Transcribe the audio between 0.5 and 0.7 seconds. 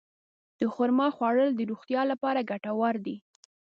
د